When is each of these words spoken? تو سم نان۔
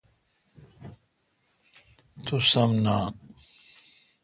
تو 2.25 2.35
سم 2.51 2.69
نان۔ 2.85 3.13